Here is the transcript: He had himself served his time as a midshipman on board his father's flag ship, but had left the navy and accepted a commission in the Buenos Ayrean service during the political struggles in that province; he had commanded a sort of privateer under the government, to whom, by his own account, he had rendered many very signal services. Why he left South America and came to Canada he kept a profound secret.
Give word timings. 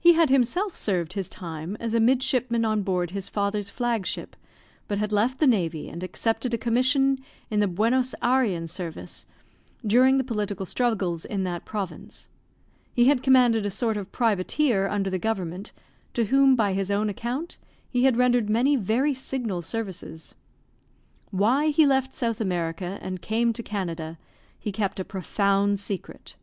He 0.00 0.14
had 0.14 0.28
himself 0.28 0.74
served 0.74 1.12
his 1.12 1.28
time 1.28 1.76
as 1.78 1.94
a 1.94 2.00
midshipman 2.00 2.64
on 2.64 2.82
board 2.82 3.12
his 3.12 3.28
father's 3.28 3.70
flag 3.70 4.04
ship, 4.04 4.34
but 4.88 4.98
had 4.98 5.12
left 5.12 5.38
the 5.38 5.46
navy 5.46 5.88
and 5.88 6.02
accepted 6.02 6.52
a 6.52 6.58
commission 6.58 7.20
in 7.48 7.60
the 7.60 7.68
Buenos 7.68 8.12
Ayrean 8.24 8.66
service 8.68 9.24
during 9.86 10.18
the 10.18 10.24
political 10.24 10.66
struggles 10.66 11.24
in 11.24 11.44
that 11.44 11.64
province; 11.64 12.28
he 12.92 13.04
had 13.04 13.22
commanded 13.22 13.64
a 13.64 13.70
sort 13.70 13.96
of 13.96 14.10
privateer 14.10 14.88
under 14.88 15.10
the 15.10 15.16
government, 15.16 15.72
to 16.12 16.24
whom, 16.24 16.56
by 16.56 16.72
his 16.72 16.90
own 16.90 17.08
account, 17.08 17.56
he 17.88 18.02
had 18.02 18.16
rendered 18.16 18.50
many 18.50 18.74
very 18.74 19.14
signal 19.14 19.62
services. 19.62 20.34
Why 21.30 21.68
he 21.68 21.86
left 21.86 22.12
South 22.12 22.40
America 22.40 22.98
and 23.00 23.22
came 23.22 23.52
to 23.52 23.62
Canada 23.62 24.18
he 24.58 24.72
kept 24.72 24.98
a 24.98 25.04
profound 25.04 25.78
secret. 25.78 26.34